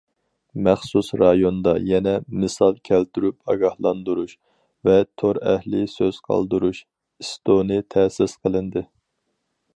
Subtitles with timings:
[0.67, 2.13] مەخسۇس رايوندا يەنە«
[2.43, 4.35] مىسال كەلتۈرۈپ ئاگاھلاندۇرۇش»
[4.91, 8.87] ۋە« تور ئەھلى سۆز قالدۇرۇش» ئىستونى تەسىس قىلىندى.